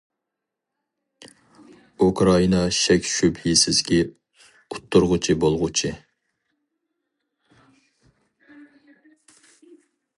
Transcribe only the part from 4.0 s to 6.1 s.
ئۇتتۇرغۇچى بولغۇچى.